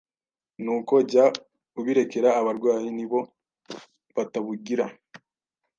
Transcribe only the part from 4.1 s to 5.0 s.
batabugira